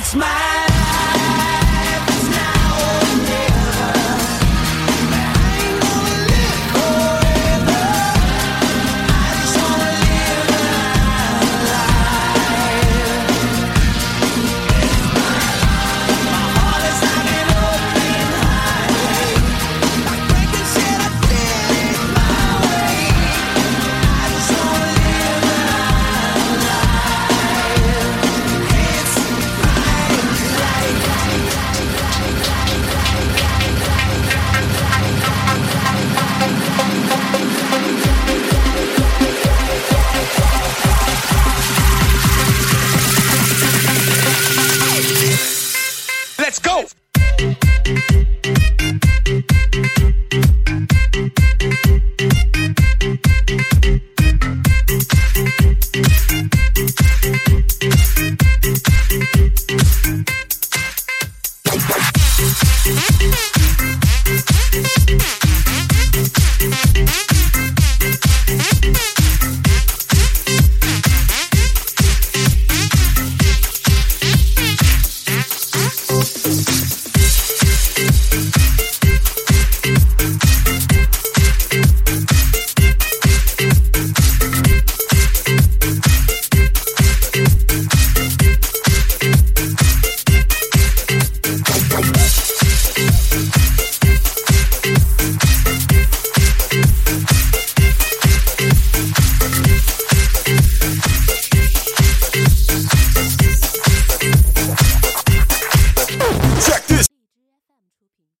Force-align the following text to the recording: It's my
It's 0.00 0.14
my 0.14 0.47